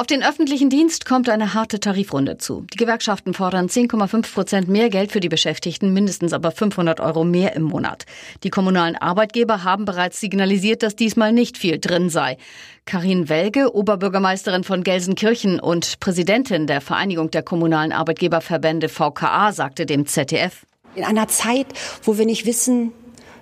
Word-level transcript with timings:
Auf 0.00 0.06
den 0.06 0.22
öffentlichen 0.22 0.70
Dienst 0.70 1.04
kommt 1.04 1.28
eine 1.28 1.52
harte 1.52 1.78
Tarifrunde 1.78 2.38
zu. 2.38 2.64
Die 2.72 2.78
Gewerkschaften 2.78 3.34
fordern 3.34 3.66
10,5 3.66 4.32
Prozent 4.32 4.66
mehr 4.66 4.88
Geld 4.88 5.12
für 5.12 5.20
die 5.20 5.28
Beschäftigten, 5.28 5.92
mindestens 5.92 6.32
aber 6.32 6.52
500 6.52 7.00
Euro 7.00 7.22
mehr 7.22 7.54
im 7.54 7.64
Monat. 7.64 8.06
Die 8.42 8.48
kommunalen 8.48 8.96
Arbeitgeber 8.96 9.62
haben 9.62 9.84
bereits 9.84 10.18
signalisiert, 10.18 10.82
dass 10.82 10.96
diesmal 10.96 11.34
nicht 11.34 11.58
viel 11.58 11.78
drin 11.78 12.08
sei. 12.08 12.38
Karin 12.86 13.28
Welge, 13.28 13.74
Oberbürgermeisterin 13.74 14.64
von 14.64 14.84
Gelsenkirchen 14.84 15.60
und 15.60 16.00
Präsidentin 16.00 16.66
der 16.66 16.80
Vereinigung 16.80 17.30
der 17.30 17.42
kommunalen 17.42 17.92
Arbeitgeberverbände 17.92 18.88
VKA, 18.88 19.52
sagte 19.52 19.84
dem 19.84 20.06
ZDF. 20.06 20.64
In 20.94 21.04
einer 21.04 21.28
Zeit, 21.28 21.66
wo 22.04 22.16
wir 22.16 22.24
nicht 22.24 22.46
wissen, 22.46 22.92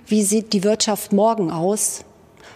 wie 0.07 0.23
sieht 0.23 0.51
die 0.51 0.65
Wirtschaft 0.65 1.13
morgen 1.13 1.51
aus, 1.51 2.03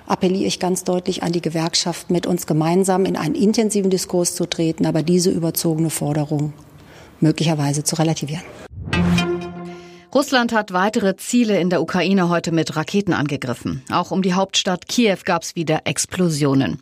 appelliere 0.08 0.48
ich 0.48 0.60
ganz 0.60 0.84
deutlich 0.84 1.24
an 1.24 1.32
die 1.32 1.42
Gewerkschaft, 1.42 2.12
mit 2.12 2.28
uns 2.28 2.48
gemeinsam 2.48 3.06
in 3.06 3.16
einen 3.16 3.36
intensiven 3.36 3.90
Diskurs 3.90 4.36
zu 4.36 4.46
treten, 4.46 4.86
aber 4.86 5.04
diese 5.04 5.30
überzogene 5.30 5.90
Forderung 5.90 6.54
möglicherweise 7.20 7.84
zu 7.84 7.96
relativieren. 7.96 8.44
Russland 10.14 10.54
hat 10.54 10.74
weitere 10.74 11.16
Ziele 11.16 11.60
in 11.60 11.72
der 11.72 11.82
Ukraine 11.82 12.30
heute 12.30 12.52
mit 12.52 12.76
Raketen 12.76 13.14
angegriffen. 13.14 13.82
Auch 13.92 14.12
um 14.12 14.22
die 14.22 14.36
Hauptstadt 14.36 14.88
Kiew 14.88 15.18
gab 15.26 15.42
es 15.42 15.56
wieder 15.56 15.82
Explosionen. 15.86 16.80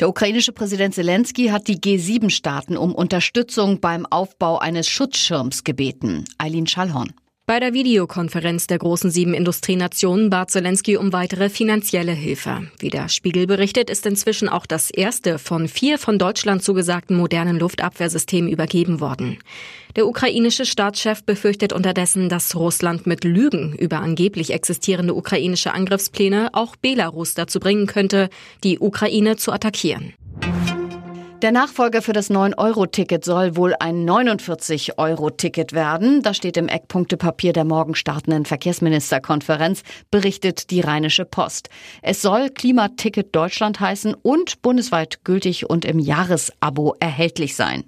Der 0.00 0.08
ukrainische 0.10 0.52
Präsident 0.52 0.94
Zelensky 0.94 1.46
hat 1.46 1.66
die 1.66 1.78
G7-Staaten 1.78 2.76
um 2.76 2.94
Unterstützung 2.94 3.80
beim 3.80 4.04
Aufbau 4.04 4.58
eines 4.58 4.86
Schutzschirms 4.86 5.64
gebeten. 5.64 6.24
Eileen 6.36 6.66
Schallhorn. 6.66 7.14
Bei 7.46 7.60
der 7.60 7.74
Videokonferenz 7.74 8.68
der 8.68 8.78
großen 8.78 9.10
sieben 9.10 9.34
Industrienationen 9.34 10.30
bat 10.30 10.50
Zelensky 10.50 10.96
um 10.96 11.12
weitere 11.12 11.50
finanzielle 11.50 12.12
Hilfe. 12.12 12.70
Wie 12.78 12.88
der 12.88 13.10
Spiegel 13.10 13.46
berichtet, 13.46 13.90
ist 13.90 14.06
inzwischen 14.06 14.48
auch 14.48 14.64
das 14.64 14.88
erste 14.90 15.38
von 15.38 15.68
vier 15.68 15.98
von 15.98 16.18
Deutschland 16.18 16.62
zugesagten 16.62 17.14
modernen 17.14 17.58
Luftabwehrsystemen 17.58 18.50
übergeben 18.50 18.98
worden. 18.98 19.36
Der 19.94 20.06
ukrainische 20.06 20.64
Staatschef 20.64 21.22
befürchtet 21.22 21.74
unterdessen, 21.74 22.30
dass 22.30 22.56
Russland 22.56 23.06
mit 23.06 23.24
Lügen 23.24 23.74
über 23.74 23.98
angeblich 24.00 24.54
existierende 24.54 25.12
ukrainische 25.12 25.74
Angriffspläne 25.74 26.48
auch 26.54 26.76
Belarus 26.76 27.34
dazu 27.34 27.60
bringen 27.60 27.86
könnte, 27.86 28.30
die 28.64 28.78
Ukraine 28.78 29.36
zu 29.36 29.52
attackieren. 29.52 30.14
Der 31.44 31.52
Nachfolger 31.52 32.00
für 32.00 32.14
das 32.14 32.30
9-Euro-Ticket 32.30 33.22
soll 33.22 33.54
wohl 33.54 33.74
ein 33.78 34.08
49-Euro-Ticket 34.08 35.74
werden. 35.74 36.22
Das 36.22 36.38
steht 36.38 36.56
im 36.56 36.68
Eckpunktepapier 36.68 37.52
der 37.52 37.64
morgen 37.64 37.94
startenden 37.94 38.46
Verkehrsministerkonferenz, 38.46 39.82
berichtet 40.10 40.70
die 40.70 40.80
Rheinische 40.80 41.26
Post. 41.26 41.68
Es 42.00 42.22
soll 42.22 42.48
Klimaticket 42.48 43.36
Deutschland 43.36 43.78
heißen 43.78 44.14
und 44.14 44.62
bundesweit 44.62 45.22
gültig 45.22 45.68
und 45.68 45.84
im 45.84 45.98
Jahresabo 45.98 46.96
erhältlich 46.98 47.56
sein. 47.56 47.84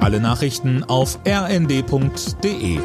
Alle 0.00 0.18
Nachrichten 0.18 0.82
auf 0.82 1.18
rnd.de 1.28 2.78